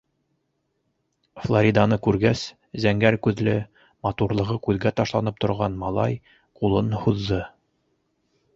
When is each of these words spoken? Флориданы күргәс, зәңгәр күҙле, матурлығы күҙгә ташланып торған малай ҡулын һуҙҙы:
Флориданы 1.43 1.99
күргәс, 2.07 2.41
зәңгәр 2.85 3.17
күҙле, 3.27 3.55
матурлығы 4.07 4.57
күҙгә 4.69 4.95
ташланып 5.01 5.39
торған 5.45 5.79
малай 5.85 6.19
ҡулын 6.63 6.93
һуҙҙы: 7.07 7.43